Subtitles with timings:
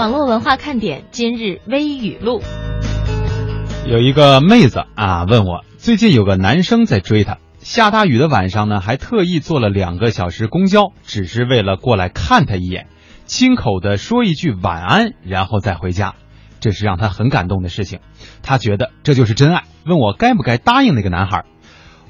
[0.00, 2.40] 网络文化看点今日微语录。
[3.86, 12.86] 有一个妹子啊问我，最近有个男生在追她，下大雨的晚上呢，还特意坐了两个小时公交，只是为了过来看她一眼，
[13.26, 16.14] 亲口的说一句晚安，然后再回家。
[16.60, 17.98] 这是让她很感动的事情，
[18.42, 21.44] 她觉得这就是真爱，问我该不该答应那个男孩。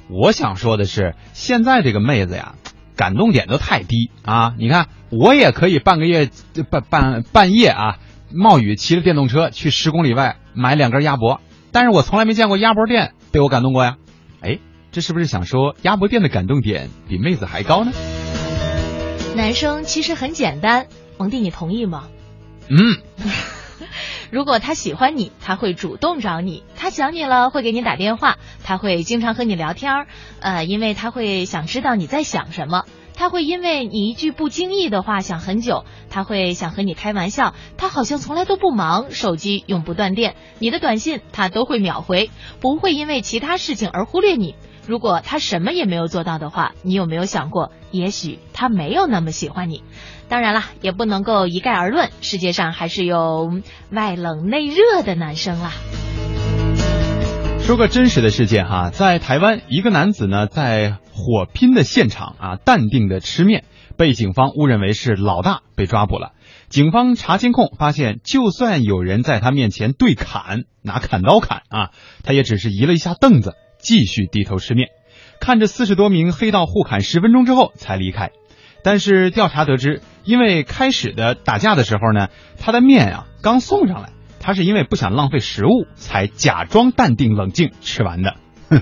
[0.07, 2.55] 我想说的是，现在这个妹子呀，
[2.95, 4.53] 感动点都太低啊！
[4.57, 6.29] 你看，我也可以半个月
[6.69, 7.97] 半半半夜啊，
[8.33, 11.41] 冒雨骑着电动车去十公里外买两根鸭脖。
[11.73, 13.97] 但是我从来没见过鸭脖店被我感动过呀，
[14.41, 14.59] 哎，
[14.91, 17.91] 这是不是想说鸭脖店的感动点比妹子还高呢？
[19.35, 20.87] 男生其实很简单，
[21.17, 22.07] 蒙蒂，你同意吗？
[22.69, 22.97] 嗯，
[24.31, 30.07] 如果他喜欢你，他会主动找你；他想你了，会给你打电话；他会经常和你聊天儿，
[30.39, 32.83] 呃，因为他会想知道你在想什么。
[33.21, 42.31] 他会因为你一句不经意的话想很久，他会想和你开玩笑，他好像从来都不忙，手机永不断电，你的短信他都会秒回，
[42.61, 44.55] 不会因为其他事情而忽略你。
[44.87, 49.83] 如果他什么也没有做到的话，你有没有想过，也许他没有那么喜欢你？
[50.27, 53.51] 当然了，也不能够一概而论，世界上还是有
[53.91, 55.73] 外冷内热的男生啦。
[57.59, 63.63] 说个真实的事件哈，在台湾，一个男子呢在火拼的现场啊，淡定的吃面，
[63.95, 66.31] 被警方误认为是老大，被抓捕了。
[66.67, 71.91] 警方查监控发现，就算有人在他面前对砍，拿砍刀砍啊，
[72.23, 74.89] 他也只是移了一下凳子，继续低头吃面，
[75.39, 78.31] 看着四十多名黑道互砍十分钟之后才离开。
[78.83, 84.09] 但是调查得知，因为开始的打架的时候呢，他的面啊刚送上来。
[84.43, 88.37] 他是因为不想浪费食物，才假装淡定冷静吃完的。
[88.71, 88.81] 哼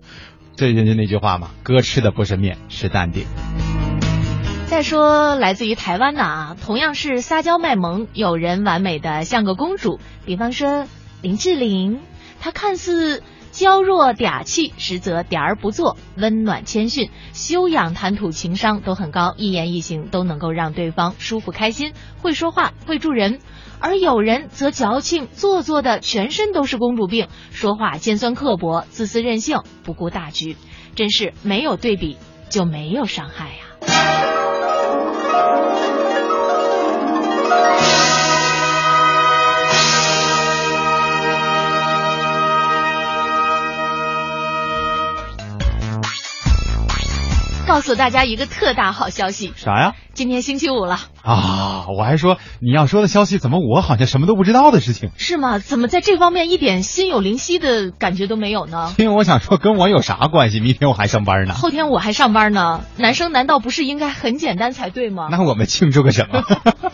[0.67, 3.25] 哼，这就那句话嘛，哥吃的不是面，是淡定。
[4.67, 10.86] 再说来自于台湾的啊，同样是撒娇卖萌，有人完美的像个公主，比方说
[11.21, 11.99] 林志玲，
[12.39, 23.39] 她看似娇弱嗲气，实则嗲而不作，温暖谦逊，修养谈吐情商都很高，一言一行都能够让对方舒服开心，会说话，会助人。
[23.82, 30.58] 而有人则矫情做作的，全身都是公主病，说话尖酸刻薄，自私任性，不顾大局，
[30.95, 32.17] 真是没有对比
[32.49, 34.29] 就没有伤害呀。
[47.69, 49.93] 告诉大家一个特大好消息，啥呀？
[50.15, 51.85] 今天星期五了啊！
[51.95, 55.11] 我还说你要说的消息，怎么我好像什么都不知道的事情？
[55.17, 55.59] 是吗？
[55.59, 58.91] 怎么在这方面一点心有灵犀的感觉都没有呢？
[58.97, 60.59] 因为我想说，跟我有啥关系？
[60.59, 62.81] 明天我还上班呢，后天我还上班呢。
[62.97, 65.27] 男生难道不是应该很简单才对吗？
[65.30, 66.43] 那我们庆祝个什么？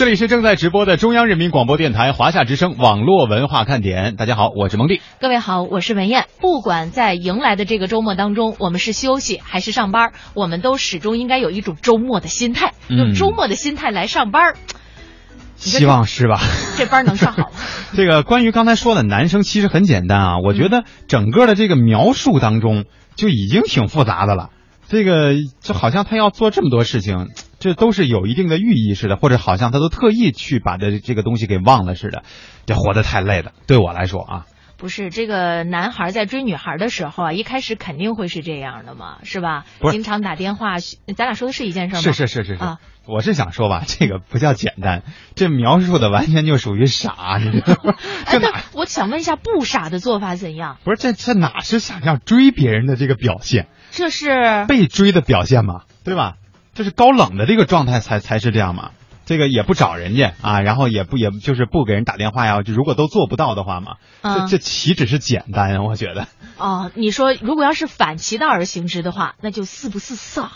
[0.00, 4.16] 这里是正在直播的中央人民广播电台华夏之声网络文化看点。
[4.16, 5.02] 大家好，我是蒙蒂。
[5.20, 6.24] 各位好，我是文艳。
[6.40, 14.54] 不管在迎来的这个周末当中，我们是休息还是上班，我们都始终应该有一种周末的心态，用周末的心态来上班。
[15.56, 16.40] 希望是吧？
[16.78, 17.48] 这班能上好吗。
[17.94, 20.38] 这个关于刚才说的男生，其实很简单啊。
[20.42, 22.86] 我觉得整个的这个描述当中
[23.16, 24.48] 就已经挺复杂的了。
[24.88, 27.28] 这个就好像他要做这么多事情，
[27.60, 32.22] 这都是有一定的寓意似的，或者好像他都特意去把这这个东西给忘了似的，
[32.66, 33.52] 这活得太累了。
[33.66, 34.46] 对我来说啊，
[34.78, 39.66] 不是这个男孩在追女孩的时候啊，一开始肯定会是这样的嘛，是吧？
[39.90, 42.00] 经常打电话，咱俩说的是一件事吗？
[42.00, 45.02] 是是是是是啊，我是想说吧，这个不叫简单，
[45.34, 47.94] 这描述的完全就属于傻，你知道吗？
[48.26, 48.62] 这哪？
[48.72, 50.78] 我想问一下，不傻的做法怎样？
[50.82, 53.68] 不是这这哪是想要追别人的这个表现？
[53.90, 56.36] 这是被追的表现嘛，对吧？
[56.80, 58.92] 这是高冷的这个状态才才是这样嘛。
[59.26, 62.62] 这个也不找人家啊，然后也不也就是不给人打电话呀。
[62.62, 65.84] 就如果都做不到的话嘛，这这岂止是简单？
[65.84, 66.26] 我觉得。
[66.56, 70.50] 哦，你说如果要是反其道而行之的话，那就四不似傻？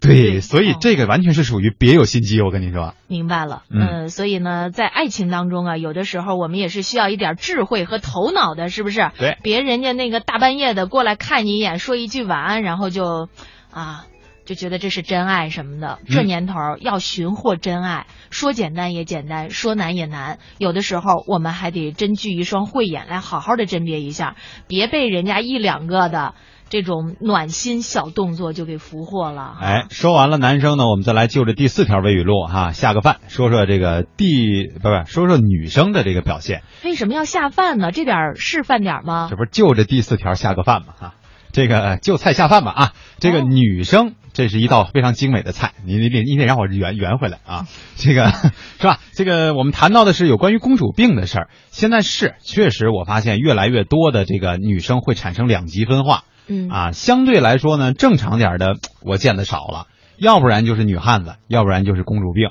[0.00, 2.40] 对，所以这个完全是属于别有心机。
[2.40, 2.94] 我跟你说。
[3.06, 9.12] 明白了，嗯，所以呢，在爱情当中啊，有的时候我们也是需要一点智慧和头脑的，是不是？
[9.16, 9.38] 对。
[9.44, 13.28] 别人家那个大半夜的过来看你一眼，说一句晚安，然后就，
[13.70, 14.04] 啊，
[14.48, 15.98] 就觉得这是真爱什么的。
[16.08, 20.38] 这年头要寻获真爱，说简单也简单，说难也难。
[20.56, 24.36] 有的时候我们还得真具一双慧眼，来好好的甄别一下，
[24.66, 26.34] 别被人家一两个的。
[26.70, 29.56] 这种暖心小动作就给俘获了。
[29.58, 36.62] 哎，说完了男生呢，我们再来就着第四条微语录哈下个饭，说说这个第不是说说女生的这个表现。
[36.84, 37.90] 为什么要下饭呢？
[37.90, 39.28] 这点是饭点吗？
[39.30, 40.92] 这不是就着第四条下个饭吗？
[40.98, 41.14] 哈，
[41.52, 42.92] 这个就菜下饭吧啊。
[43.18, 48.30] 这个女生这是一道非常精美的菜，你你得你得让我圆圆回来啊，这个
[48.78, 49.00] 是吧？
[49.12, 59.88] 这个我们谈到的是有关于公主病的事儿，现在是确实我发现越来越多的这个女生会产生两极分化，嗯啊，相对来说呢，正常点的我见的少了，
[60.18, 62.50] 要不然就是女汉子，要不然就是公主病，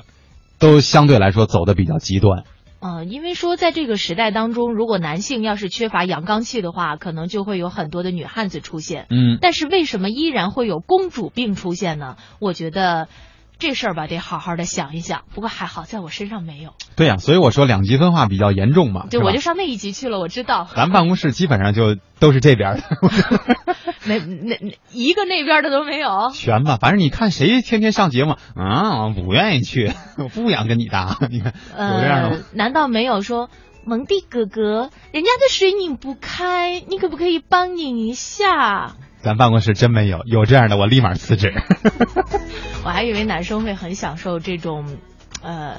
[0.58, 2.44] 都相对来说走的比较极端。
[2.80, 9.06] 呃，因为说在这个时代当中，如果男性要是缺乏阳刚气的话，可能就会有很多的女汉子出现。
[9.10, 12.16] 嗯，但是为什么依然会有公主病出现呢？
[12.38, 13.08] 我觉得
[13.58, 15.22] 这事儿吧，得好好的想一想。
[15.34, 16.74] 不过还好，在我身上没有。
[16.96, 19.06] 对呀、所以我说两极分化比较严重嘛。
[19.10, 20.68] 对，我就上那一级去了，我知道。
[20.76, 22.82] 咱办公室基本上就都是这边的，
[24.06, 26.30] 没那那一个那边的都没有。
[26.34, 26.78] 全吧。
[26.80, 31.16] 反正你看谁天天上节目，啊，我不愿意去，我不想跟你搭。
[31.30, 33.50] 你看有这样的难道没有说
[33.84, 38.94] 蒙蒂哥哥，人家的水拧不开，你可不可以帮拧一下？
[39.22, 41.52] 咱办公室真没有，有这样的我立马辞职。
[42.84, 44.96] 我还以为男生会很享受这种，
[45.42, 45.76] 呃，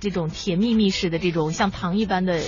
[0.00, 2.40] 这种甜蜜蜜式的这种像糖一般的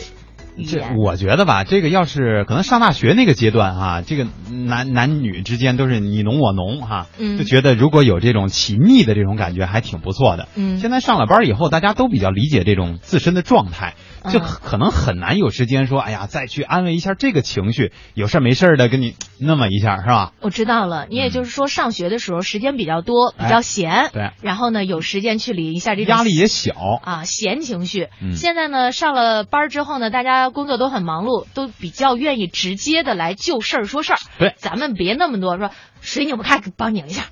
[0.67, 0.83] 这。
[0.97, 4.27] 我觉得吧，这个要是可能上大学那个阶段哈、这个
[4.67, 10.49] 男男女之间都是你侬我侬哈、嗯就觉得如果有这种亲密的这种感觉还挺不错的。
[10.57, 13.95] 嗯现在上了班以后，大家都比较理解这种自身的状态，
[14.31, 20.33] 就嗯可能很难有时间说，哎呀，再去安慰一下这个情绪，有事儿没事儿的跟你那么一下是吧？
[20.41, 26.73] 我知道了，你也就是说上学的时候时间比较多，比较闲，对然后呢有时间去理一下这种压力也小。
[27.03, 28.09] 啊闲情绪。
[28.23, 34.19] 嗯现在呢上了班之后呢，大家工作都很忙碌，都比较愿意直接的来就事儿说事儿。
[34.39, 35.71] 对咱们别那么多说
[36.01, 37.25] 水拧不开，帮拧一下。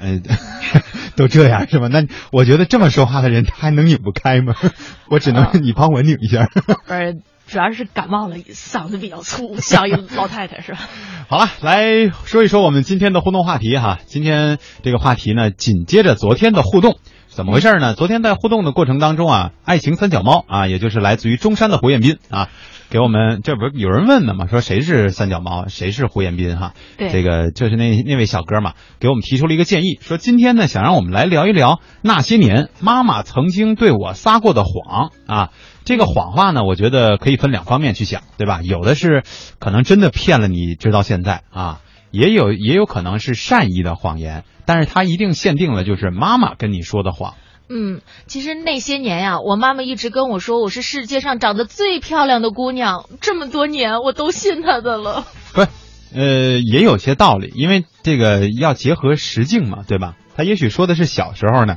[0.00, 0.20] 呃，
[1.16, 1.88] 都这样是吧？
[1.88, 4.54] 那我觉得这么说话的人，他还能拧不开吗？
[5.10, 6.46] 我只能啊你帮我拧一下。
[6.46, 7.16] 不 是，
[7.46, 10.80] 主要是感冒了，嗓子比较粗，像一老太太是吧？
[11.28, 13.98] 好了，来说一说我们今天的互动话题哈。
[14.06, 16.98] 今天这个话题呢，紧接着昨天的互动，
[17.38, 17.94] 怎么回事呢？
[17.94, 22.48] 昨天在互动的过程当中啊，爱情三脚猫啊，也就是来自于中山的胡彦斌啊，
[22.90, 24.48] 给我们这不是有人问的嘛？
[24.48, 26.74] 说谁是三脚猫，谁是胡彦斌哈？
[26.96, 35.50] 对这个就是那那位小哥嘛，给我们提出了一个建议，说今天呢想让我们来聊一聊那些年妈妈曾经对我撒过的谎啊。
[35.84, 38.62] 这个谎话呢，我觉得可以分两方面去想，对吧？
[38.64, 39.22] 有的是
[39.60, 47.34] 可能真的骗了你，直到现在啊，也有也有可能是善意的谎言，但是它一定限定了就是妈妈跟你说的谎。
[47.70, 55.26] 嗯，其实那些年呀，我妈妈一直跟我说我是世界上长得最漂亮的姑娘，这么多年我都信她的了。
[55.52, 55.68] 不是，
[56.14, 60.16] 呃，也有些道理，因为这个要结合实境嘛，对吧？
[60.34, 61.76] 她也许说的是小时候呢，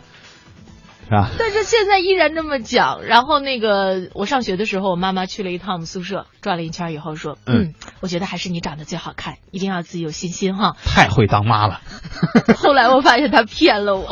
[1.12, 1.30] 是吧？
[1.38, 3.04] 但是现在依然这么讲。
[3.04, 10.78] 然后那个我上学的时候，我妈妈去了一趟我们宿舍，转了一圈以后说，嗯嗯，我觉得还是你长得最好看，一定要自己有信心哈。
[10.86, 11.82] 太会当妈了，
[12.56, 14.08] 后来我发现她骗了我。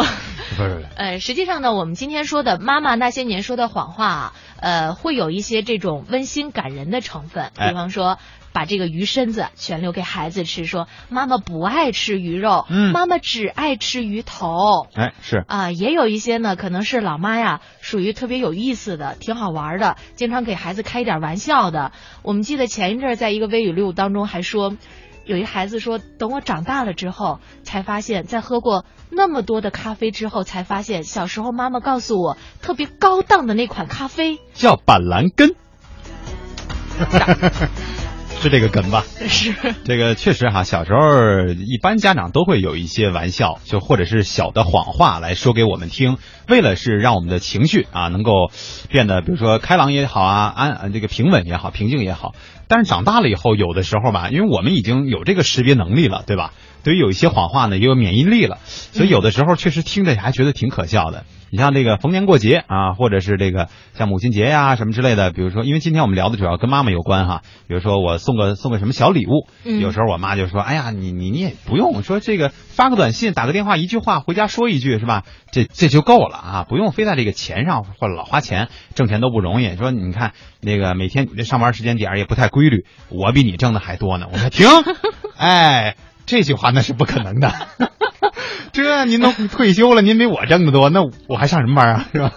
[0.57, 8.17] 不是不是，呃，实际上呢，我们今天说的妈妈那些年说的谎话啊，呃，会有一些这种温馨感人的成分，哎比方说。
[8.51, 14.87] 把这个鱼身子全留给孩子吃，说妈妈不爱吃鱼肉，嗯妈妈只爱吃鱼头。
[14.95, 21.91] 哎，是啊、也有一些呢，可能是老妈呀，属于特别有意思的、挺好玩的，经常给孩子开一点玩笑的。
[22.23, 24.75] 我们记得前一阵儿在一个微语录当中还说，
[25.29, 34.39] 有一孩子说，等我长大了之后，才发现，在喝过那么多的咖啡之后，才发现小时候妈妈告诉我特别高档的那款咖啡。
[34.55, 35.53] 叫板蓝根，
[38.41, 39.03] 是这个梗吧？
[39.27, 39.53] 是
[39.83, 46.17] 这个确实哈，小时候一般家长都会有一些玩笑，就或者是小的谎话来说给我们听，
[46.47, 48.31] 为了是让我们的情绪啊能够
[48.89, 52.33] 变得，比如说开朗也好啊，安呃这个平稳也好，平静也好。
[52.69, 56.53] 但是长大了以后，有的时候吧，因为我们已经有这个识别能力了，对吧？
[56.83, 61.25] 对于有一些谎话呢，也有免疫力了，所以有的时候确实听着还觉得挺可笑的。
[61.51, 75.23] 你像这个逢年过节啊，或者是这个像母亲节呀、什么之类的，比如说，因为今天我们聊的主要跟妈妈有关哈，比如说我送个送个什么小礼物，嗯有时候我妈就说，哎呀，你你你也不用说这个发个短信、打个电话，一句话回家说一句是吧？
[75.51, 79.75] 这这就够了啊，不用非在这个钱上或者老花钱，挣钱都不容易。
[79.75, 84.27] 说你看那个每天你这上班时间点儿也不太规律，我比你挣的还多呢。
[84.31, 84.67] 我说停，
[85.37, 85.95] 哎，
[86.29, 87.51] 这句话那是不可能的。
[88.71, 92.05] 这您都退休了，您比我挣得多，那我还上什么班啊？
[92.13, 92.33] 是吧？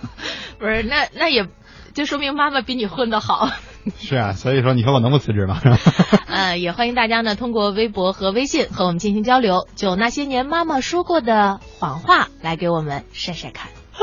[0.59, 0.83] 不是？
[0.83, 1.47] 那那也
[1.93, 3.51] 就说明妈妈比你混得好。
[4.01, 5.61] 是啊，所以说你说我能不辞职吗？
[5.63, 5.79] 是吧？
[6.27, 13.69] 呃，也欢迎大家呢通过微博和微信和我们进行交流，就那些年妈妈说过的谎话来给我们晒晒看。
[13.93, 14.01] 啊，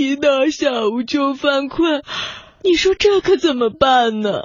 [0.00, 2.02] 一到下午就犯困，
[2.64, 4.44] 你说这可怎么办呢？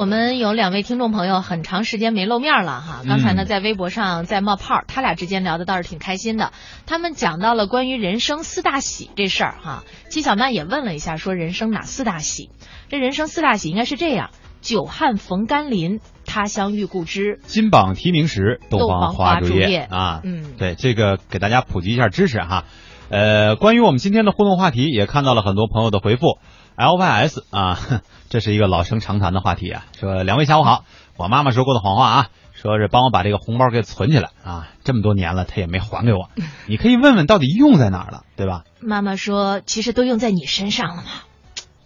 [0.00, 6.52] 我们有两位听众朋友很长时间没露面了哈，刚才呢嗯在微博上在冒泡，他俩之间聊的倒是挺开心的。
[6.86, 12.48] 他们讲到了关于人生四大喜这事儿哈，纪晓曼也问了一下，说人生哪四大喜？
[12.88, 14.30] 这人生四大喜应该是这样：
[14.62, 17.38] 久旱逢甘霖，他乡遇故知。
[17.42, 20.22] 金榜题名时，洞洞房房花烛夜啊。
[20.24, 22.64] 嗯对，这个给大家普及一下知识哈。
[23.10, 26.38] 呃，关于我们今天的互动话题，也看到了很多朋友的回复。
[26.80, 27.78] LYS 啊，
[28.30, 29.84] 这是一个老生常谈的话题啊。
[29.98, 30.84] 说两位下午好，
[31.16, 36.30] 我妈妈说过的谎话啊，说是帮我把这个红包给存起来啊，这么多年了，她也没还给我。
[36.66, 38.64] 你可以问问到底用在哪儿了，对吧？
[38.80, 41.08] 妈妈说，其实都用在你身上了嘛。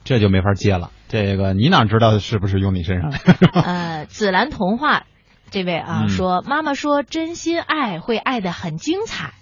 [0.04, 0.90] 这就没法接了。
[1.08, 3.10] 这个你哪知道是不是用你身上？
[3.64, 5.04] 呃，紫兰童话
[5.50, 9.32] 这位啊、嗯说，妈妈说真心爱会爱得很精彩，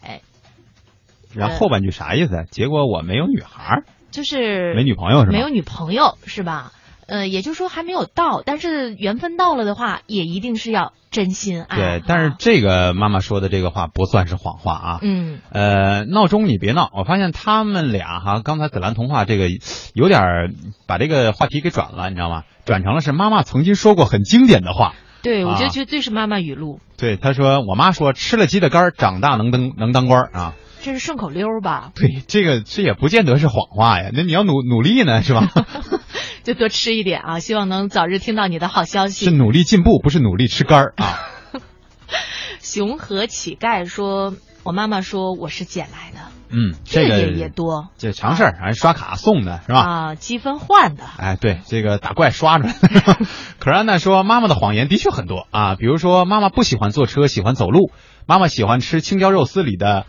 [1.34, 2.46] 然后后半句啥意思？
[2.50, 5.32] 结果我没有女孩儿，就是没女朋友是吧？
[5.32, 6.72] 没有女朋友是吧？
[7.08, 11.76] 呃，也就是说还没有到，但是缘分到了的话，也一定是要真心爱。
[11.76, 14.98] 对，但是这个妈妈说的这个话不算是谎话啊。
[15.02, 19.48] 嗯，呃，闹钟你别闹，我发现他们俩哈，刚才紫兰童话这个
[19.94, 20.54] 有点
[20.86, 22.44] 把这个话题给转了，你知道吗？
[22.64, 24.94] 转成了是妈妈曾经说过很经典的话。
[25.22, 30.54] 对，我觉啊得这最是妈妈语录，对，她说我妈说吃了鸡的肝长大能当能当官啊。
[30.82, 31.92] 这是顺口溜吧？
[31.96, 35.48] 对，这个这也不见得是谎话呀，那你要努努力呢，是吧？
[36.42, 39.30] 就多吃一点啊，希望能早日听到你的好消息是。
[39.30, 41.18] 努力进步，不是努力吃肝儿啊。
[42.60, 44.34] 熊和乞丐说，
[44.64, 49.80] 我妈妈说我是捡来的，嗯，这个也也多这常事儿，还刷卡送的是吧？
[49.80, 51.04] 啊，积分换的。
[51.16, 52.74] 哎，对，这个打怪刷出来。
[53.60, 57.92] 可是安娜说，妈妈的谎言的确很多啊，比如说妈妈不喜欢坐车，喜欢走路；
[58.26, 60.06] 妈妈喜欢吃青椒肉丝里的。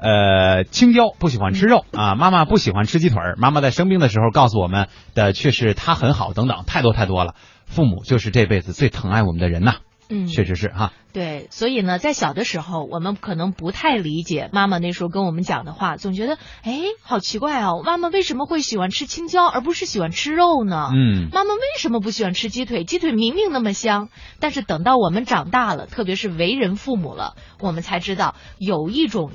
[0.00, 3.34] 呃，青椒不喜欢吃肉啊，妈妈不喜欢吃鸡腿儿。
[3.36, 7.34] 妈妈在生病的时候告诉我们的却是她很好，等等，太多太多了。
[7.66, 9.78] 父母就是这辈子最疼爱我们的人呐，
[10.08, 10.92] 嗯，确实是哈。
[11.12, 20.90] 对，所以呢，在小的时候，我们可能不太理解妈妈那时候跟我们讲的话，总觉得，哎，好奇怪哦，妈妈为什么会喜欢吃青椒，而不是喜欢吃肉呢？
[20.94, 22.84] 嗯，妈妈为什么不喜欢吃鸡腿？
[22.84, 29.32] 鸡腿明明那么香，但是等到我们长大了，特别是为人父母了，我们才知道有一种。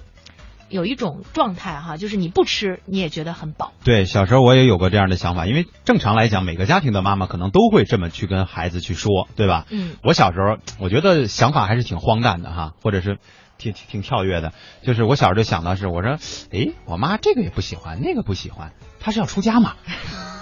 [0.74, 3.74] 有一种状态哈，就是你不吃你也觉得很饱。
[3.84, 9.68] 对，小时候我也有过这样的想法，因为正常来讲，每个家庭的妈妈可能都会这么去跟孩子去说，对吧？
[9.70, 13.20] 嗯，我小时候，我觉得想法还是挺荒诞的哈，或者是
[13.60, 14.52] 挺挺挺跳跃的。
[14.82, 16.18] 就是我小时候就想到是，我说，
[16.50, 19.76] 诶，我妈这个也不喜欢，那个不喜欢，她是要出家嘛？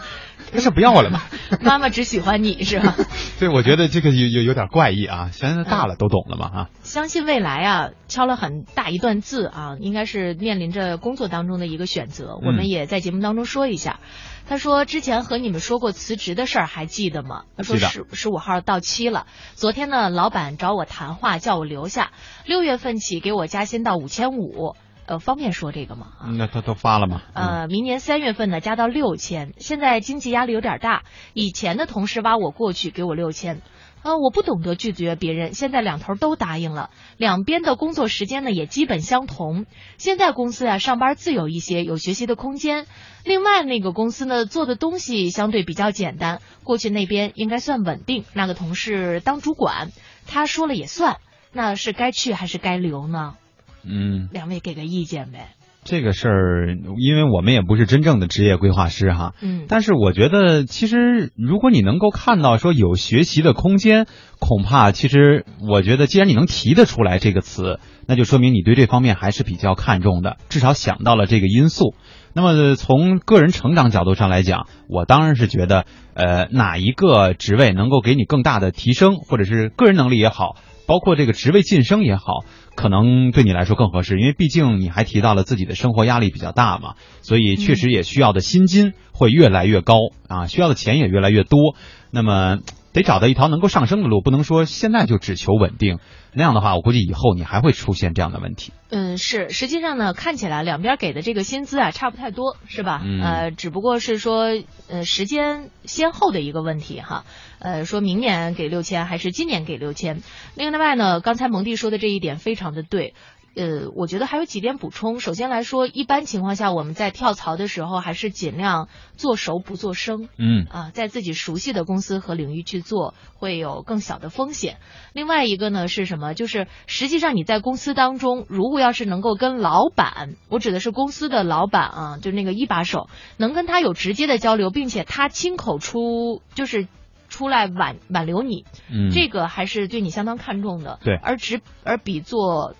[0.53, 1.21] 她是不要我了吗？
[1.61, 2.95] 妈妈只喜欢你是吧？
[3.39, 5.29] 对，我觉得这个有有有点怪异啊。
[5.31, 6.69] 现在大了都懂了嘛啊。
[6.83, 12.37] 相信未来啊，敲了很大一段字啊，应该是面临着工作当中的一个选择。
[12.43, 13.99] 我们也在节目当中说一下。
[14.47, 17.43] 他说之前和你们说过辞职的事儿，还记得吗？
[17.55, 19.27] 他说十十五号到期了。
[19.53, 22.11] 昨天呢，老板找我谈话，叫我留下，
[22.45, 24.75] 六月份起给我加薪到五千五。
[25.07, 26.07] 呃，方便说这个吗？
[26.19, 26.27] 啊。
[26.37, 27.21] 那他都发了吗？
[27.33, 31.03] 嗯呃，明年三月份呢加到六千，现在经济压力有点大，
[31.33, 33.61] 以前的同事挖我过去给我六千，
[34.03, 39.65] 呃，我不懂得拒绝别人，现在两头都答应了，两边的工作时间呢也基本相同。
[39.97, 42.85] 现在公司啊上班自由一些，有学习的空间。
[43.23, 48.23] 另外那个公司呢做的东西相对比较简单，过去那边应该算稳定。
[48.33, 49.89] 那个同事当主管，
[50.27, 51.17] 他说了也算，
[51.51, 53.35] 那是该去还是该留呢？
[53.83, 55.49] 嗯，两位给个意见呗。
[55.83, 64.05] 这个事儿，因为我们也不是真正的职业规划师哈，嗯，但是我觉得，其实如果你能够看到说有学习的空间，
[64.39, 71.95] 恐怕其实我觉得，既然你能提得出来这个词，那就说明你对这方面还是比较看重的，至少想到了这个因素。
[72.33, 89.95] 那么从个人成长角度上来讲，我当然是觉得，呃，哪一个职位能够给你更大的提升，或者是个人能力也好，包括这个职位晋升也好，可能对你来说更合适，因为毕竟你还提到了自己的生活压力比较大嘛，所以确实也需要的薪金会越来越高
[90.27, 91.75] 啊，需要的钱也越来越多。
[92.11, 92.59] 那么
[92.93, 95.99] 得找到一条能够上升的路，不能说现在就只求稳定。
[96.33, 98.71] 那样的话，我估计以后你还会出现这样的问题。
[98.89, 103.01] 嗯，是，实际上呢，看起来两边给的这个薪资啊差不太多，是吧？
[103.03, 104.47] 嗯呃，只不过是说
[104.89, 107.25] 呃时间先后的一个问题哈。
[107.59, 110.21] 呃，说明年给六千还是今年给六千？
[110.55, 113.13] 另外呢，刚才蒙蒂说的这一点非常的对。
[113.55, 115.19] 呃，我觉得还有几点补充。
[115.19, 120.29] 首先来说，一般情况下我们在跳槽的时候，还是尽量做熟不做生。
[120.37, 124.77] 嗯啊，在自己熟悉的公司和领域去做，会有更小的风险。
[125.13, 126.33] 另外一个呢是什么？
[126.33, 136.87] 就是实际上你在公司当中，如果要是能够跟老板，我指的是公司的老板啊，就那个一把手，能跟他有直接的交流，并且他亲口出就是。
[137.31, 140.99] 出来挽挽留你，嗯，这个还是对你相当看重的。
[141.01, 142.75] 对而只而比做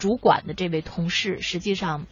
[0.00, 2.06] 主管的这位同事，实际上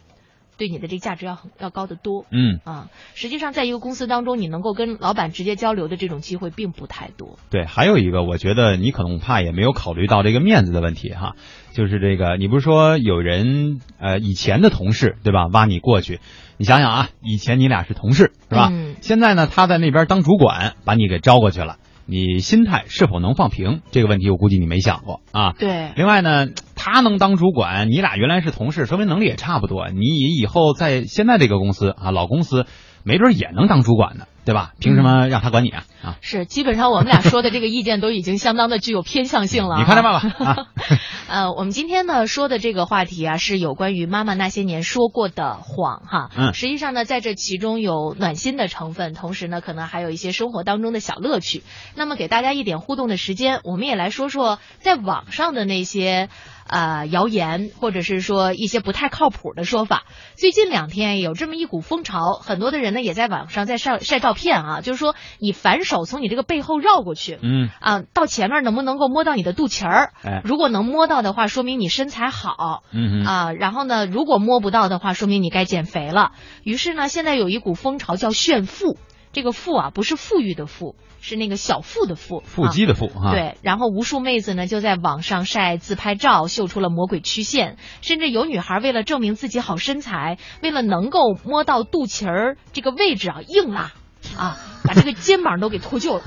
[0.57, 2.25] 对你的这个价值要很要高得多。
[2.31, 7.39] 嗯啊，实际上在一个公司当中，你能够跟老板直接交流的这种机会并不太多。
[7.49, 11.35] 对，还有一个，我觉得你可能怕也没有考虑到这个面子的问题哈，
[11.73, 16.19] 就是这个，你不是说有人呃以前的同事对吧，挖你过去，
[16.57, 18.69] 你想想啊，以前你俩是同事是吧？
[18.71, 23.81] 嗯现在呢，他在那边当主管，把你给招过去了，你心态是否能放平？
[23.91, 25.53] 这个问题我估计你没想过啊。
[25.53, 26.47] 对，另外呢，
[26.81, 29.89] 他能当主管，你俩原来是同事，说明能力也差不多。
[29.89, 32.65] 你以后在现在这个公司啊，老公司，
[33.03, 34.71] 没准也能当主管呢，对吧？
[34.79, 35.83] 凭什么让他管你啊？
[36.01, 39.77] 啊，是基本上我们俩说的这个意见都已经相当的具有偏向性了。
[39.77, 40.55] 你看着办吧啊。
[41.27, 46.29] 呃，我们今天呢说的这个话题啊，是有关于妈妈那些年说过的谎哈。
[46.35, 51.61] 嗯实际上呢，在这其中有暖心的成分，同时呢，可能还有一些生活当中的小乐趣。
[51.95, 56.29] 那么给大家一点互动的时间，我们也来说说在网上的那些。
[56.69, 60.03] 呃，谣言或者是说一些不太靠谱的说法。
[60.35, 70.13] 最近两天有这么一股风潮，很多的人呢也在网上在晒晒照片啊，就是说你反手从你这个背后绕过去，嗯啊，到前面能不能够摸到你的肚脐儿？
[70.23, 72.83] 哎如果能摸到的话，说明你身材好。
[72.91, 76.33] 嗯嗯啊，然后呢，如果摸不到的话，说明你该减肥了。
[76.63, 78.97] 于是呢，现在有一股风潮叫炫富，
[79.31, 83.29] 这个富啊，不是富裕的富，是那个小腹的腹，腹肌的腹哈。
[83.29, 83.31] 啊。
[83.31, 93.91] 对，然后无数妹子呢就在网上晒自拍照，秀出了魔鬼曲线，甚至有女孩为了证明自己好身材，为了能够摸到肚脐儿这个位置啊，硬拉
[94.37, 96.23] 啊，把这个肩膀都给脱臼了，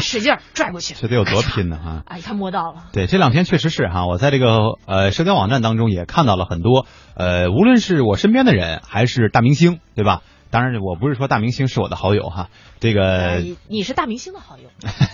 [0.00, 0.94] 使劲拽过去。
[0.94, 2.02] 这得有多拼呢哈！
[2.08, 2.86] 哎，他摸到了。
[2.92, 10.22] 对，这两天确实是哈，我在这个呃社交网站当中也看到了很多呃，无论是我身边的人还是大明星，对吧？
[10.56, 12.48] 当然，我不是说大明星是我的好友哈，
[12.80, 14.70] 这个呃，你是大明星的好友，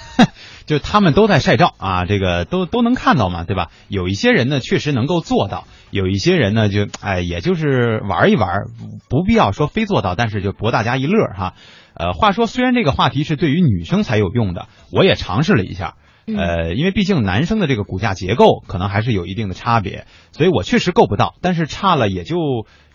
[0.66, 3.72] 就他们都在晒照啊，这个都都能看到嘛，对吧？
[3.88, 8.66] 有一些人呢确实能够做到，有一些人呢就哎，也就是玩一玩，
[9.08, 11.54] 不必要说非做到，但是就博大家一乐哈。
[11.94, 15.96] 呃，话说虽然这个话题是对于女生才有用的，我也尝试了一下。
[16.26, 22.36] 嗯呃，因为毕竟男生的这个骨架结构可能还是有一定的差别，所以我确实够不到，但是差了也就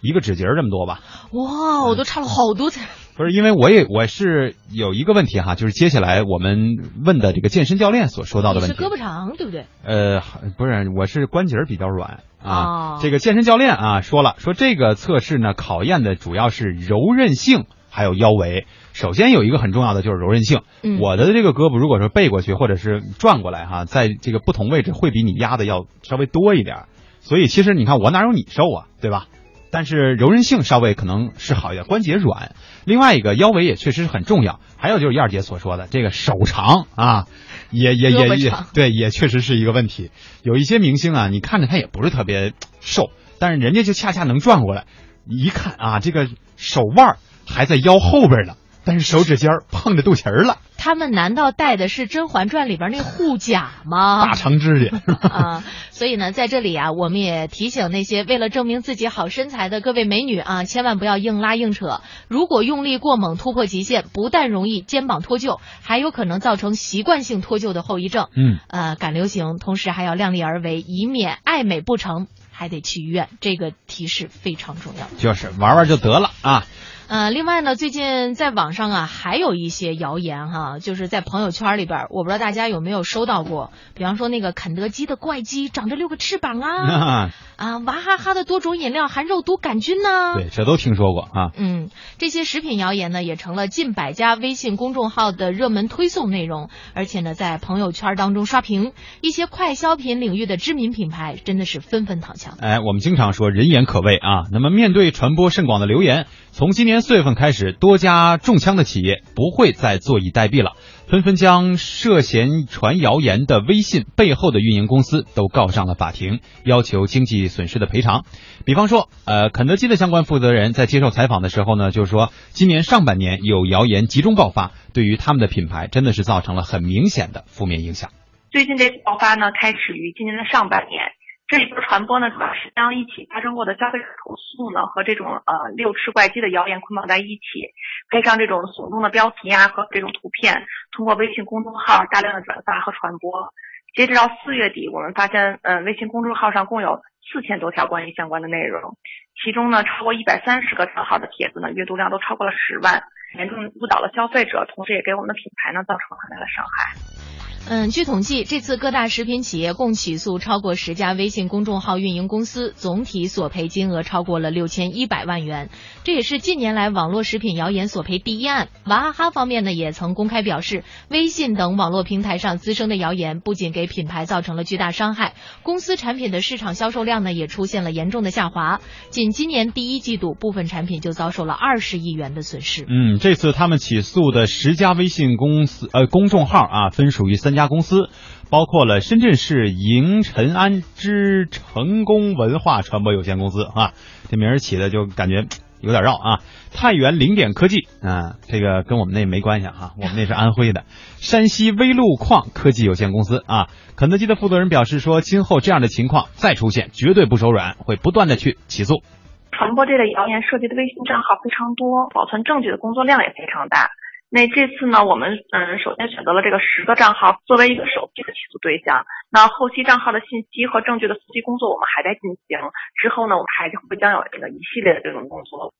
[0.01, 1.01] 一个指节儿这么多吧。
[1.31, 2.87] 哇，我都差了好多才。
[3.17, 8.75] 不是，因为我也我是有一个问题哈，就是接下来我们问的这个健身教练所说到的问题。
[8.75, 9.65] 是胳膊长对不对？
[9.83, 10.21] 呃，
[10.55, 12.53] 不是，我是关节儿比较软啊。
[12.53, 17.65] 哦这个健身教练啊说了，说这个测试呢考验的主要是柔韧性，
[17.97, 18.67] 还有腰围。
[18.93, 20.61] 首先有一个很重要的就是柔韧性。
[20.83, 26.83] 嗯我的这个胳膊如果说背过去或者是转过来哈，在这个不同位置会比你压的要稍微多一点。
[27.21, 29.25] 所以其实你看我哪有你瘦啊，对吧？
[29.71, 32.55] 但是柔韧性稍微可能是好一点，关节软。
[32.85, 34.59] 另外一个腰围也确实是很重要。
[34.77, 37.25] 还有就是燕儿姐所说的这个手长啊，
[37.71, 40.11] 也也也也对，也确实是一个问题。
[40.43, 44.85] 有一些明星啊，你看着他也不是特别瘦，但是人家就恰恰能转过来。
[45.25, 54.25] 你一看啊，这个手腕儿还在腰后边呢，但是手指尖碰着肚脐儿了，他们难道戴的是《甄嬛传》里边那护甲吗？
[54.25, 55.01] 大长指甲。
[55.27, 62.01] 啊，所以呢，在这里啊，我们也提醒那些为了证明自己好身材的各位美女啊，千万不要硬拉硬扯。
[62.27, 68.27] 如果用力过猛突破极限，不但容易肩膀脱臼，还有可能造成习惯性脱臼的后遗症。
[68.35, 73.27] 嗯，呃，赶流行，同时还要量力而为，以免爱美不成，还得去医院。
[73.41, 75.07] 这个提示非常重要。
[75.17, 76.65] 就是玩玩就得了啊。
[77.09, 91.51] 呃，另外呢，最近在网上啊，还有一些谣言哈，就是在朋友圈里边，我不知道大家有没有收到过，比方说那个肯德基的怪鸡长着六个翅膀啊， 啊，娃哈哈的多种饮料含肉毒杆菌呢，对，这都听说过啊。
[91.55, 98.91] 嗯，这些食品谣言呢，也成了近百家微信公众号的热门推送内容，而且呢，在朋友圈当中刷屏，
[99.21, 102.57] 一些快消品领域的知名品牌真的是纷纷躺枪。
[102.59, 110.73] 哎，我们经常说人言可畏啊，那么面对传播甚广的流言，从今年四月份开始，多家中枪的企业不会再坐以待毙了，
[111.07, 118.25] 纷纷将涉嫌传谣言的微信背后的运营公司都告上了法庭，要求经济损失的赔偿。
[118.65, 128.11] 比方说，呃，肯德基的相关负责人在接受采访的时候呢，就是说今年上半年有谣言集中爆发，对于他们的品牌真的是造成了很明显的负面影响。
[128.51, 131.16] 最近这次爆发呢，开始于今年的上半年。
[131.47, 137.71] 这一波传播呢，主要是将一起发生过的消费者投诉呢和这种呃六吃怪鸡的谣言捆绑在一起，
[138.09, 143.53] 配上这种耸动的标题啊和这种图片，通过微信公众号大量的转发和传播。
[143.95, 148.97] 截止到四月底，我们发现，嗯，微信公众号上共有四千多条关于相关的内容，
[149.41, 153.01] 其中呢，超过一百三十个账号的帖子呢，阅读量都超过了十万，
[153.37, 157.36] 严重误导了消费者，同时也给我们的品牌呢造成了很大的伤害。
[157.69, 165.69] 嗯，据统计，这次各大食品企业共起诉超过十家微信公众号运营公司，总体索赔金额超过了六千一百万元。
[166.05, 168.69] 这也是近年来网络食品谣言索赔第一案。
[168.85, 178.79] 娃哈哈方面呢，也曾公开表示，微信等网络平台上滋生的谣言不仅给品牌造成了巨大伤害，公司产品的市场销售量呢也出现了严重的下滑。
[179.09, 182.85] 仅今年第一季度，部分产品就遭受了二十亿元的损失。
[182.87, 188.09] 嗯，这次他们起诉的十家微信公司呃公众号啊，分属于三家公司，
[188.49, 193.91] 包括了深圳市迎尘安之成功文化传播有限公司啊，
[194.29, 195.43] 这名儿起的就感觉。
[195.79, 196.41] 有点绕啊！
[196.73, 200.85] 太原零点科技啊，这个跟我们那没关系哈，我们那是安徽的。
[201.21, 209.03] 山西微路矿科技有限公司啊，肯德基的负责人表示说，今后这样的情况再出现，绝对不手软，会不断的去起诉。
[209.51, 213.91] 传播这类谣言涉及的微信账号非常多，保存证据的工作量也非常大。
[214.29, 219.05] 那这次呢，我们嗯，首先选择了这个十个账号作为一个首批的起诉对象。
[219.29, 222.59] 那后期账号的信息和证据的搜集工作我们还在进行，
[222.99, 225.73] 之后呢，我们还会将有这个一系列的这种工作。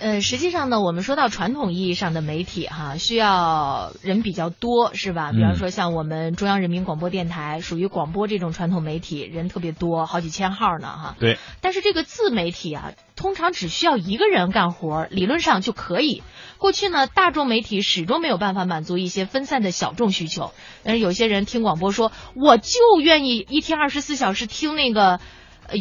[0.00, 5.30] 呃，实际上呢，我们说到传统意义上的媒体哈，需要人比较多，是吧？
[5.30, 11.16] 比方说像我们中央人民广播电台，属于广播这种传统媒体，人特别多，好几千号呢，哈。
[11.20, 11.36] 对。
[11.60, 16.22] 但是这个自媒体啊，通常只需要一个人干活，理论上就可以。
[16.56, 20.52] 过去呢，大众媒体始终没有办法满足一些分散的小众需求。
[20.84, 25.20] 但是有些人听广播说，我就愿意一天二十四小时听那个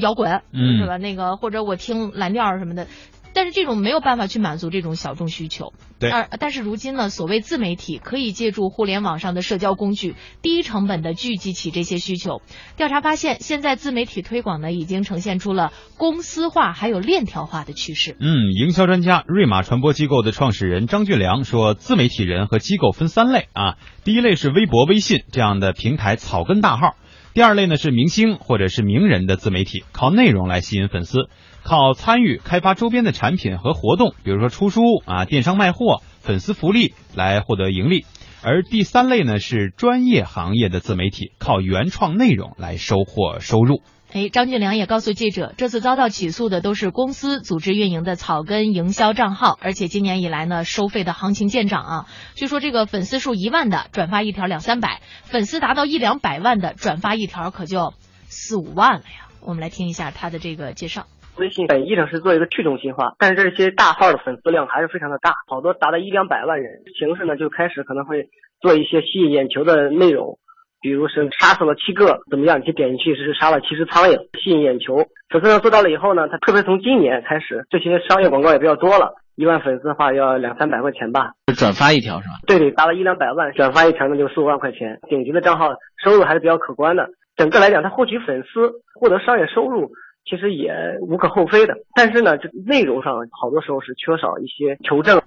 [0.02, 0.97] 摇滚，嗯是吧？
[0.97, 2.88] 那个或者我听蓝调什么的。
[3.34, 6.10] 但是这种没有办法去满足这种小众需求，对。
[6.10, 12.42] 而但是如今呢，所谓自媒体可以借助互联网上的社交工具，低成本的聚集起这些需求。
[12.76, 18.18] 调查发现，现在自媒体推广呢，已经呈现出了公司化还有链条化的趋势。
[18.20, 26.96] 嗯，营销专家瑞玛传播机构的创始人张俊良说，自媒体人和机构分三类啊，第一类是微博、微信这样的平台草根大号，
[27.34, 31.30] 第二类呢是明星或者是名人的自媒体，靠内容来吸引粉丝。
[31.70, 38.06] 靠参与开发周边的产品和活动，比如说出书啊、电商卖货、粉丝福利来获得盈利；
[38.42, 43.84] 而第三类呢是专业行业的自媒体，靠原创内容来收获收入。
[44.12, 52.06] 哎，张俊良也告诉记者，这次遭到起诉的都是公司组织运营的草根营销账号，而且今年以来呢，收费的行情见涨啊。
[52.34, 57.94] 据说这个粉丝数一万的转发一条两三百，粉丝达到一两百万的转发一条可就
[58.28, 59.30] 四五万了呀。
[59.42, 61.06] 我们来听一下他的这个介绍。
[61.39, 66.84] 微信本意上是做一个去中心化，但是这些大号的粉丝量还是非常的大，好多达到一两百万人。
[66.97, 68.28] 形式呢就开始可能会
[68.62, 70.38] 做一些吸引眼球的内容，
[70.82, 72.60] 比如是杀死了七个怎么样？
[72.60, 75.08] 你去点进去是杀了七只苍蝇，吸引眼球。
[75.30, 81.32] 粉丝量做到了以后呢，他特别从今年开始，这些商业广告也比较多了，一万粉丝的话要两三百块钱吧。
[81.56, 82.34] 转发一条是吧？
[82.47, 84.99] 对对，达到一两百万，转发一条那就四五万块钱。
[85.08, 85.69] 顶级的账号
[86.04, 87.10] 收入还是比较可观的。
[87.36, 89.91] 整个来讲，他获取粉丝，获得商业收入。
[90.30, 90.70] 其实也
[91.02, 95.24] 无可厚非的，但是呢，这内容上好多时候是缺少一些求证。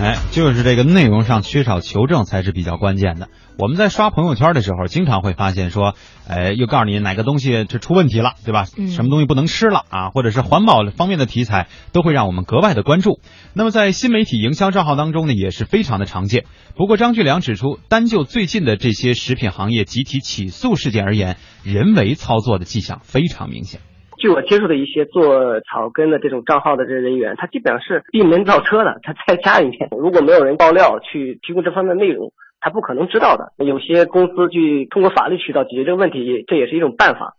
[0.00, 3.28] 哎，就是这个内容上缺少求证才是比较关键的。
[3.58, 5.94] 我们在刷朋友圈的时候，经常会发现说，
[6.28, 8.64] 哎，又告诉你哪个东西这出问题了，对吧？
[8.64, 10.10] 什么东西不能吃了啊？
[10.10, 13.18] 或者是环保方面的题材，都会让我们格外的关注。
[13.54, 16.44] 那么在新媒体营销账号当中呢，也是非常的常见。
[16.76, 23.80] 不过张俊良指出，单就最近的这些食品行业集体起诉事件而言，人为操作的迹象非常明显。
[24.18, 28.98] 据我接触的一些做草根的这种账号的这人员，他基本上是闭门造车的。
[29.02, 33.52] 他在家里面，如果没有人爆料去提供这方面内容，他不可能知道的。
[33.64, 37.34] 有些公司去通过法律渠道解决这个问题，这也是一种办法。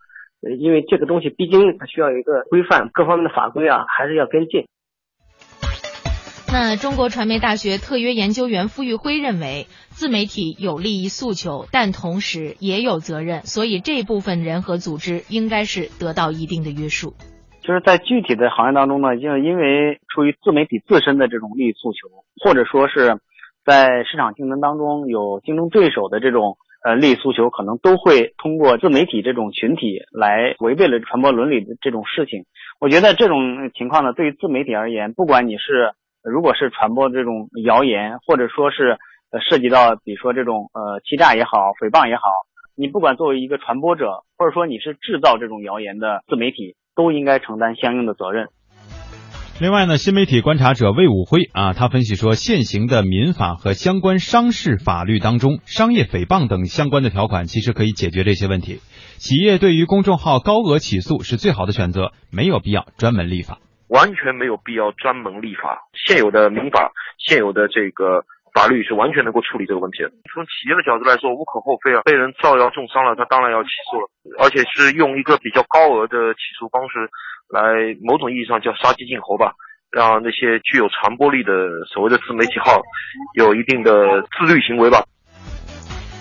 [0.57, 4.65] 因为这个东西毕竟它需要一个规范，各方面的法规啊还是要跟进。
[6.51, 17.13] 那中国传媒大学特约研究员傅玉辉认为，自媒体有利益诉求，但同时也有责任，所以这部分人和组织应该是得到一定的约束。
[17.61, 22.09] 就是在具体的行业当中呢，就因为出于自媒体自身的这种利益诉求，
[22.43, 23.19] 或者说是
[23.63, 32.45] 在市场竞争当中有竞争对手的这种呃利益诉求，可能都会通过自媒体这种群体来违背了传播伦理的这种事情。
[32.79, 38.97] 我觉得这种情况呢，对于自媒体而言，不管你是如果是传播这种谣言，或者说是
[39.31, 42.21] 呃涉及到比如说这种呃欺诈也好、诽谤也好，
[42.75, 48.47] 你不管作为一个传播者，或者说你是制造这种谣言的自媒体，都应该承担相应的责任。
[49.61, 58.79] 另外呢，新媒体观察者魏武辉啊，他分析说，现行的民法和相关商事法律当中，商业诽谤等相关的条款其实可以解决这些问题。
[59.17, 63.57] 企业对于公众号高额起诉是最好的选择，没有必要专门立法。
[63.89, 68.23] 完全没有必要专门立法，现有的民法、现有的这个
[68.53, 70.09] 法律是完全能够处理这个问题的。
[70.33, 74.07] 从企业的角度来说，无可厚非啊，被人造谣重伤了，他当然要起诉了，
[74.39, 77.09] 而且是用一个比较高额的起诉方式，
[77.49, 79.53] 来某种意义上叫杀鸡儆猴吧，
[79.91, 82.81] 让那些具有传播力的所谓的自媒体号
[83.35, 85.03] 有一定的自律行为吧。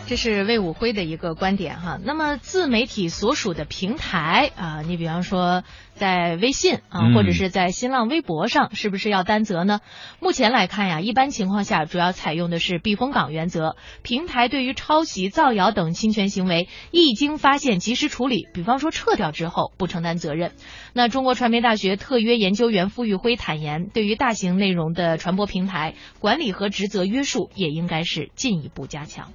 [0.09, 1.99] 这是魏武辉的一个观点哈。
[2.03, 9.81] 那么自媒体所属的平台啊，你比方说在微信啊，或者是在新浪微博上，是不是要担责呢？
[10.19, 20.53] 目前来看呀，一般情况下主要采用的是避风港原则，平台对于抄袭、造谣等侵权行为，一经发现及时处理，比方说撤掉之后不承担责任。
[20.95, 29.35] 那中国传媒大学特约研究员傅玉辉坦言，对于大型内容的传播平台，管理和职责约束也应该是进一步加强。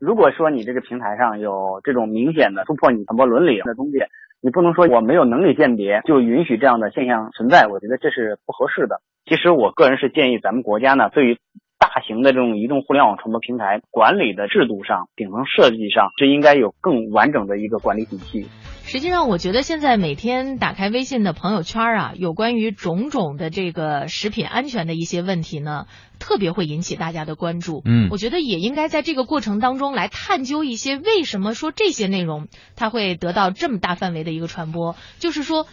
[0.00, 3.98] 如果说你这个平台上有这种明显的突破你传播伦理的东西，
[4.40, 9.00] 你不能说我没有能力鉴别就允许这样的现象存在，我觉得这是不合适的。
[9.26, 11.38] 其实我个人是建议咱们国家呢，对于
[11.78, 18.46] 大型的这种移动互联网传播平台管理的制度上、顶层设计上，是应该有更完整的一个管理体系。
[18.88, 25.84] 实际上，我觉得现在每天打开微信的朋友圈啊，有关于种种的这个食品安全的一些问题呢，
[26.18, 27.82] 特别会引起大家的关注。
[27.84, 35.66] 嗯，我觉得也应该在这个过程当中来探究一些为什么说这些内容它会得到这么大范围的一个传播，就是说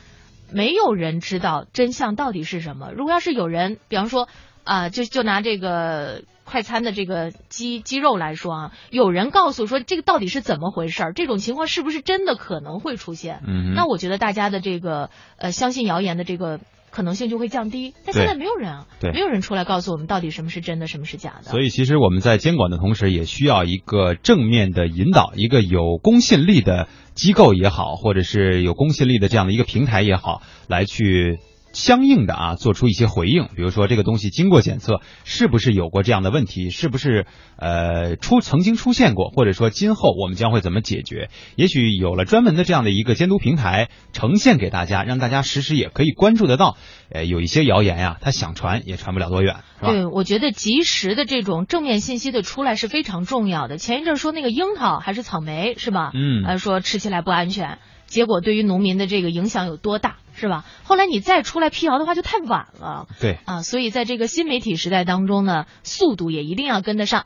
[0.51, 2.91] 没有人知道真相到底是什么。
[2.91, 4.27] 如果要是有人，比方说
[4.65, 6.23] 啊，就就拿这个。
[6.45, 11.13] 快餐的这个鸡鸡肉来说啊，有人告诉说这个到底是怎么回事儿？
[11.13, 13.41] 这种情况是不是真的可能会出现？
[13.45, 16.59] 嗯，那我觉得大家的这个呃相信谣言的这个
[16.91, 17.95] 可能性就会降低。
[18.05, 21.49] 但现在没有人啊，对，没有人出来告诉我们到底什么是真的，什么是假的。
[21.49, 31.39] 所以其实我们在监管的同时，也需要一个正面的引导，一个有公信力的机构也好，或者是有公信力的这样的一个平台也好，来去。
[31.75, 41.29] 相应的啊，做出一些回应，比如说这个东西经过检测，是不是有过这样的问题，是不是呃出曾经出现过，或者说今后我们将会怎么解决？
[41.55, 46.77] 也许有了专门的这样的一个监督平台呈现给大家，让大家实时也可以关注得到。
[47.09, 49.91] 呃，有一些谣言呀，它想传也传不了多远，是吧？
[49.91, 53.77] 对，我觉得及时的这种正面信息的出来是非常重要的。
[53.77, 56.11] 前一阵说那个樱桃还是草莓是吧？
[56.13, 57.77] 嗯，呃，说吃起来不安全。
[58.15, 60.63] 结果对于农民的这个影响有多大，是吧？
[60.85, 63.07] 后来你再出来辟谣的话，就太晚了。
[63.19, 67.25] 对啊，所以在这个新媒体时代当中呢，速度也一定要跟得上。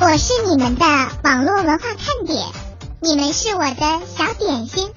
[0.00, 0.84] 我是你们的
[1.24, 2.46] 网络文化看点，
[3.02, 4.90] 你们是我的小点心，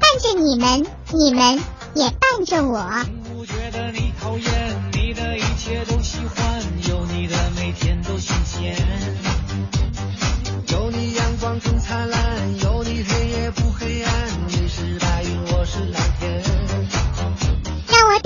[0.00, 1.62] 伴着你们，你们
[1.94, 2.90] 也伴着我。
[3.32, 8.74] 不觉得你讨厌，你的一切都喜欢，有你的每天都新鲜，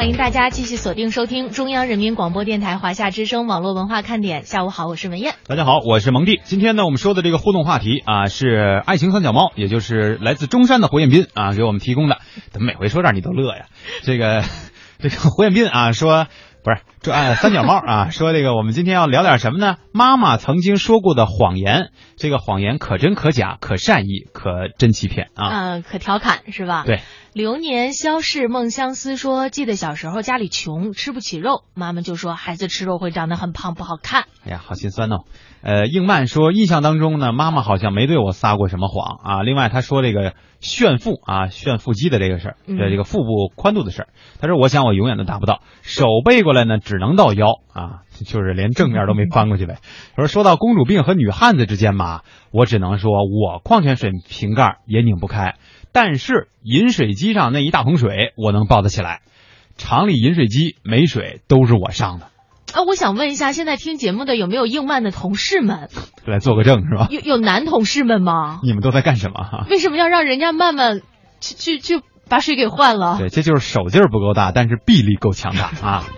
[0.00, 4.46] 欢迎大家继续锁定收听中央人民广播电台华夏之声网络文化看点。
[4.46, 5.34] 下午好，我是文艳。
[5.46, 6.40] 大家好，我是蒙蒂。
[6.42, 12.16] 今天呢，我们说的这个互动话题啊，是爱情三脚猫，也就是来自中山的胡彦斌啊给我们提供的。
[12.48, 13.66] 怎么每回说这儿你都乐呀？
[14.00, 14.42] 这个
[15.00, 16.28] 这个胡彦斌啊说，
[16.62, 19.76] 不是这哎三脚猫啊， 说这个我们今天要聊点什么呢？
[19.92, 25.48] 妈妈曾经说过的谎言，这个谎言可真可假，可善意，可真欺骗啊。
[25.48, 26.84] 嗯，可调侃是吧？
[26.86, 27.00] 对。
[27.32, 34.24] 流年消逝梦相思说，记得小时候家里穷，吃不起肉，妈妈就说孩子吃肉会长得很胖，不好看。
[34.44, 35.18] 哎呀，好心酸哦。
[35.62, 39.42] 呃，应曼说，印象当中呢，妈妈好像没对我撒过什么谎啊。
[39.42, 44.08] 另外，她说这个炫腹啊，炫腹肌的这个事儿，对这个腹部宽度的事儿，
[44.40, 49.78] 他说，我想我永远都达不到，手背过来呢，只能到腰啊，就是连正面都没翻过去呗。
[50.14, 55.56] 他说，说到公主病和女汉子之间嘛，我只能说我矿泉水瓶盖也拧不开，
[55.92, 59.22] 但是饮水机上那一大桶水我能抱得起来，
[59.76, 62.26] 厂里饮水机没水都是我上的。
[62.72, 65.88] 啊，我想问一下，现在听节目的有没有应曼的同事们
[66.26, 67.08] 来做个证是吧？
[67.10, 68.60] 有有男同事们吗？
[68.62, 69.66] 你们都在干什么？
[69.70, 71.00] 为什么要让人家曼曼
[71.40, 73.16] 去去去把水给换了？
[73.18, 76.04] 对，这就是手劲儿不够大，但是臂力够强大啊。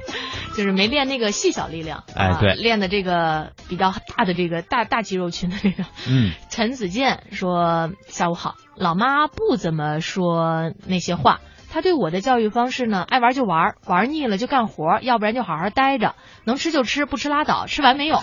[0.55, 5.85] 就是没练那个细小力量，哎，对，练的这个比较大的这个大大肌肉群的这个。
[6.07, 6.33] 嗯。
[6.51, 11.41] 陈子健说：“下午好，老妈不怎么说那些话。”
[11.73, 18.19] 他对我的教育方式呢，爱玩就玩，玩腻了就干活，要不然就好好待着，能吃就吃，不吃拉倒，吃完没有，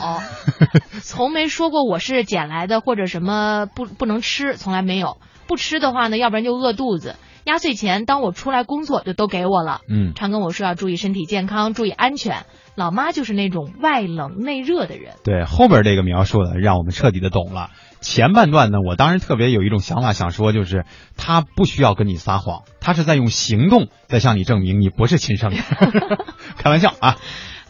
[1.01, 5.17] 从没说过我是捡来的或者什么不不能吃，从来没有。
[5.47, 7.15] 不吃的话呢，要不然就饿肚子。
[7.45, 12.45] 压岁钱当我出来工作就都给我了，嗯，常跟我说要注意身体健康，注意安全。
[12.75, 15.15] 老妈就是那种外冷内热的人。
[15.23, 17.71] 对，后边这个描述的让我们彻底的懂了。
[18.01, 20.85] 前半段呢，我当时特别有一种想法，想说就是
[21.17, 25.57] 他不需要跟你撒谎，他是在用行动在向你证明你不是亲生的。
[26.57, 27.17] 开玩笑啊。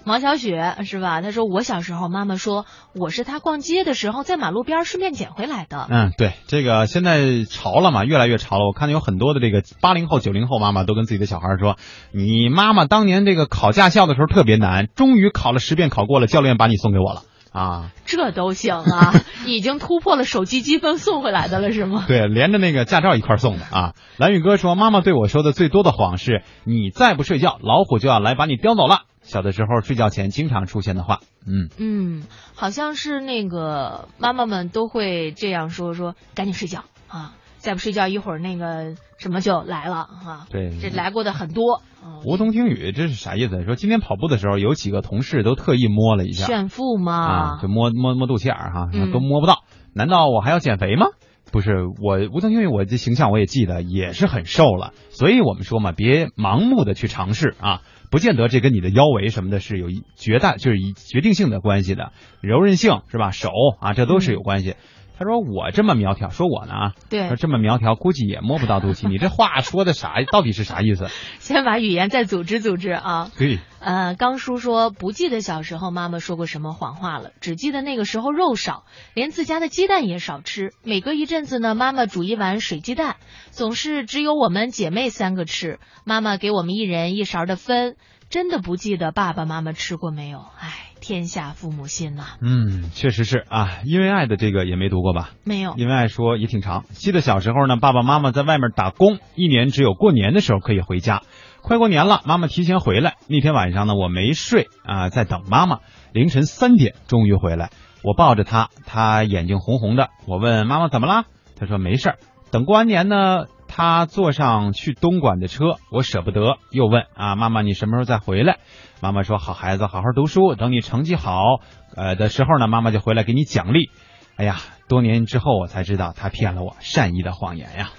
[0.06, 1.22] 毛小雪是吧？
[1.22, 2.66] 她说我小时候，妈妈说
[2.96, 5.88] 我是她逛街的时候在马路边顺便捡回来的。
[5.90, 8.66] 嗯，对，这个现在潮了嘛，越来越潮了。
[8.66, 11.78] 我看到有很多的这个八零后、九零后妈妈都跟自己的小孩说
[12.12, 19.14] ：“你妈妈当年这个考驾校的时候特别难，终于考了十遍考过了，教练把你送给我了。”啊，这都行啊，
[19.46, 22.06] 已经突破了手机积分送回来的了是吗？
[22.08, 23.94] 对，连着那个驾照一块送的啊。
[24.18, 29.02] 蓝宇哥说，妈妈对我说的最多的谎是：你再不睡觉，老虎就要来把你叼走了。
[29.22, 32.24] 小的时候睡觉前经常出现的话，嗯嗯，
[32.56, 37.34] 好像是那个妈妈们都会这样说，说赶紧睡觉啊。
[37.60, 40.48] 再不睡觉，一会儿那个什么就来了哈。
[40.50, 41.82] 对，这来过的很多。
[42.26, 43.64] 梧桐听雨，这是啥意思？
[43.66, 47.14] 说今天跑步的时候，有几个同事都特意摸了一下炫富吗？
[47.14, 49.64] 啊，就摸摸摸肚脐眼儿哈，都摸不到。
[49.94, 51.08] 难道我还要减肥吗？
[51.52, 54.94] 不是，我梧桐听雨，我这形象我也记得，也是很瘦了。
[55.10, 62.12] 所以我们说嘛，别盲目的去尝试啊，不见得这跟你的腰围什么的是有一绝大就是一决定性的关系的。
[62.42, 63.32] 柔韧性是吧？
[63.32, 63.50] 手
[63.82, 64.76] 啊，这都是有关系。
[65.20, 69.10] 他说我这么苗条，说我呢啊，对，说这么苗条，估计也摸不到肚脐。
[69.10, 70.16] 你这话说的啥？
[70.32, 71.08] 到底是啥意思？
[71.40, 73.30] 先把语言再组织组织啊。
[73.38, 73.60] 对。
[73.82, 80.72] 呃，刚叔说不记得小时候妈妈说过什么谎话了，只记得那个时候肉少，连自家的鸡蛋也少吃。
[80.84, 83.18] 每隔一阵子呢，妈妈煮一碗水鸡蛋，
[83.52, 85.80] 总是只有我们姐妹三个吃。
[86.06, 87.98] 妈妈给我们一人一勺的分，
[88.30, 90.40] 真的不记得爸爸妈妈吃过没有？
[90.60, 90.86] 唉。
[91.02, 95.30] 天下父母心呐，嗯，确实是啊，因为爱的这个也没读过吧？
[95.46, 96.84] 没有，因为爱说也挺长。
[96.90, 101.22] 记得小时候呢，爸爸妈妈在外面打工，一年只有过年的时候可以回家。
[101.62, 103.16] 快过年了，妈妈提前回来。
[103.28, 105.80] 那天晚上呢，我没睡啊，在等妈妈。
[106.12, 107.70] 凌晨三点终于回来，
[108.04, 110.10] 我抱着她，她眼睛红红的。
[110.28, 111.24] 我问妈妈怎么了？
[111.58, 112.18] 她说没事儿。
[112.52, 113.46] 等过完年呢，
[113.80, 118.58] 她坐上去东莞的车，我舍不得，又问啊，妈妈你什么时候再回来？
[119.00, 121.62] 妈妈说：“好孩子，好好读书，等你成绩好，
[121.96, 123.90] 呃的时候呢，妈妈就回来给你奖励。”
[124.36, 124.58] 哎呀，
[124.90, 127.92] 多年之后我才知道，他骗了我，善意的谎言呀。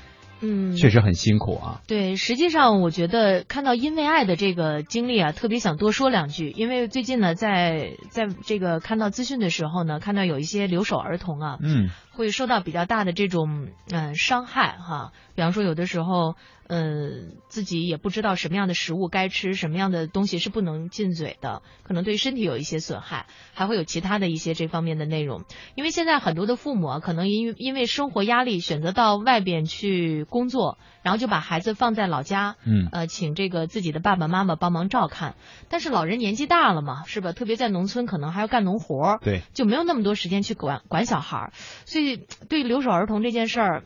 [0.43, 1.81] 嗯，确实很辛苦啊。
[1.87, 6.51] 对，实际上我觉得看到因为爱的这个经历啊，特别想多说两句。
[6.51, 15.13] 因为最近呢，在在这个看到资讯的时候呢，看到有一些留守儿童啊，嗯，会受到比较大的这种嗯伤害哈。
[15.35, 16.37] 比方说，有的时候。
[16.73, 25.43] 嗯，自己也不知道什么样的食物该吃，什么样的东西是不能进嘴的，可能对身体有一些损害，还会有其他的一些这方面的内容。
[25.75, 35.35] 因为现在很多的父母啊，可能因因为生活压力，选择到外边去工作，然后就把孩子放在老家，嗯，呃，请这个自己的爸爸妈妈帮忙照看。
[35.71, 37.33] 但是老人年纪大了嘛，是吧？
[37.33, 41.53] 特别在农村，可能还要干农活，对，就没有那么多时间去管管小孩，
[41.85, 43.83] 所以对留守儿童这件事儿。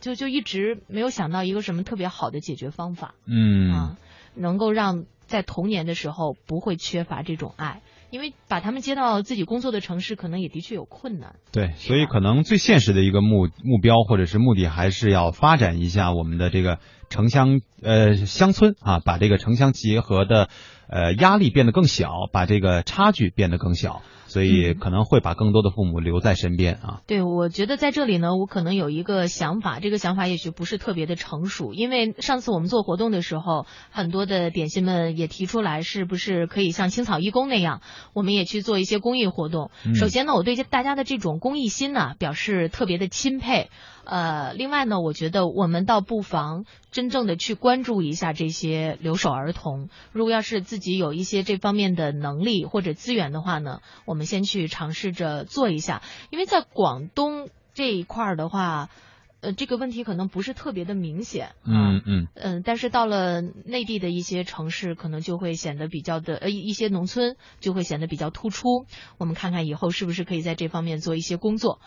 [0.00, 3.96] 就就一直没有想到一个什么特别好的解决方法，嗯啊，
[4.36, 11.34] 能够让在童年的时候不会缺乏这种爱，因为把他们接到自己工作的城市，可能也的确有困难。
[11.50, 16.78] 对，所以可能最现实的一个目目标或者是目的，还是要发展一下我们的这个
[17.10, 20.48] 城乡呃乡村啊，把这个城乡结合的
[20.88, 27.00] 呃压力变得更小，把这个差距变得更小，所以可能会把更多的父母留在身边啊。
[27.08, 37.80] 对，我觉得在这里呢，我可能有一个想法，这个想法也许不是特别的成熟，因为上次我们做活动的时候，很多的点心们也提出来，是不是可以像青草义工那样，
[38.14, 39.70] 我们也去做一些公益活动。
[39.84, 43.70] 嗯首先呢，我对大家的这种公益心呢表示特别的钦佩。
[44.04, 49.90] 呃，另外呢，我觉得我们倒不妨真正的去关注一下这些留守儿童。
[50.12, 56.02] 如果要是自己有一些这方面的能力或者资源的话呢，我们先去尝试着做一下。
[56.30, 58.88] 因为在广东这一块儿的话，
[59.40, 61.50] 呃，这个问题可能不是特别的明显。
[61.64, 68.86] 嗯嗯嗯，但是到了内地的一些城市，可能就会显得比较的呃，一一些农村就会显得比较突出。
[69.16, 71.80] 我们看看以后是不是可以在这方面做一些工作。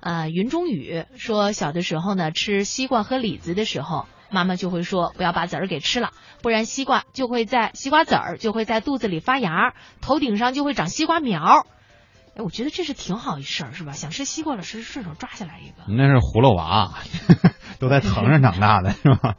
[0.00, 6.10] 呃，云中雨说，小的时候呢，吃西瓜和李子的时候，妈妈就会说不要把籽儿给吃了，
[6.42, 11.66] 不然西瓜就会在西瓜籽儿就会在肚子里发芽，头顶上就会长西瓜苗。
[12.36, 13.92] 哎，我觉得这是挺好一事儿，是吧？
[13.92, 15.84] 想吃西瓜了，顺顺手抓下来一个。
[15.88, 16.92] 那是葫芦娃，
[17.80, 19.36] 都在藤上长大的是吧？